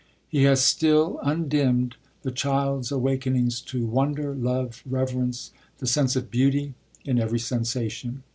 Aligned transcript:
He 0.29 0.45
has 0.45 0.63
still, 0.65 1.19
undimmed, 1.21 1.95
the 2.23 2.31
child's 2.31 2.91
awakenings 2.91 3.61
to 3.65 3.85
wonder, 3.85 4.33
love, 4.33 4.81
reverence, 4.83 5.51
the 5.77 5.85
sense 5.85 6.15
of 6.15 6.31
beauty 6.31 6.73
in 7.05 7.19
every 7.19 7.37
sensation. 7.37 8.23